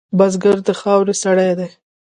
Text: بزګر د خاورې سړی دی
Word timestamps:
بزګر 0.17 0.57
د 0.67 0.69
خاورې 0.79 1.15
سړی 1.23 1.51
دی 1.59 1.69